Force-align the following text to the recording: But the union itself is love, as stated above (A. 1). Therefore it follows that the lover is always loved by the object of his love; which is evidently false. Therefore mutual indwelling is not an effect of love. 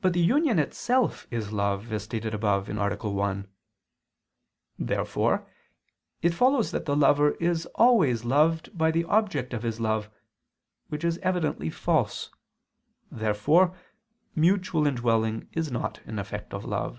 But 0.00 0.14
the 0.14 0.22
union 0.22 0.58
itself 0.58 1.26
is 1.30 1.52
love, 1.52 1.92
as 1.92 2.02
stated 2.04 2.32
above 2.32 2.70
(A. 2.70 2.96
1). 3.08 3.46
Therefore 4.78 5.46
it 6.22 6.30
follows 6.32 6.70
that 6.70 6.86
the 6.86 6.96
lover 6.96 7.32
is 7.32 7.66
always 7.74 8.24
loved 8.24 8.70
by 8.72 8.90
the 8.90 9.04
object 9.04 9.52
of 9.52 9.64
his 9.64 9.78
love; 9.78 10.08
which 10.88 11.04
is 11.04 11.18
evidently 11.18 11.68
false. 11.68 12.30
Therefore 13.10 13.76
mutual 14.34 14.86
indwelling 14.86 15.46
is 15.52 15.70
not 15.70 16.00
an 16.06 16.18
effect 16.18 16.54
of 16.54 16.64
love. 16.64 16.98